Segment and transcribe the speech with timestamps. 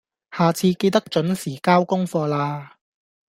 [0.35, 2.71] 下次記得準時交功課喇